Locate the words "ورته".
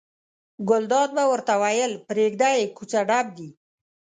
1.31-1.53